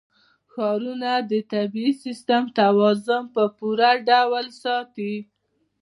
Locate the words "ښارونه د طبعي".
0.51-1.89